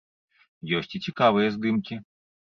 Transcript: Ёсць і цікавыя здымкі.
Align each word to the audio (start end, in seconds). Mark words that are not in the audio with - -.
Ёсць 0.77 0.95
і 0.99 1.01
цікавыя 1.09 1.51
здымкі. 1.57 1.99